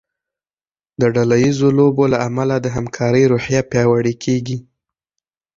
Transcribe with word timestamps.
د 1.01 1.03
ډله 1.15 1.37
ییزو 1.45 1.69
لوبو 1.77 2.03
له 2.13 2.17
امله 2.27 2.55
د 2.61 2.65
همکارۍ 2.75 3.23
روحیه 3.31 3.61
پیاوړې 3.71 4.13
کیږي. 4.23 4.57